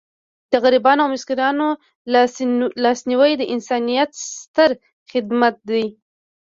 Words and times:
د 0.51 0.53
غریبانو 0.63 1.01
او 1.03 1.09
مسکینانو 1.15 1.67
لاسنیوی 2.83 3.31
د 3.37 3.43
انسانیت 3.53 4.09
ستر 4.37 4.69
خدمت 5.11 5.55
دی. 5.69 5.85